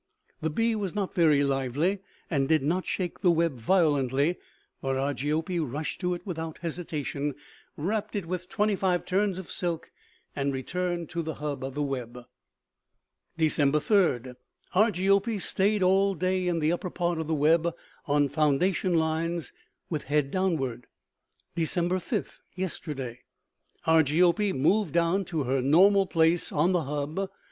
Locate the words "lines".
18.97-19.53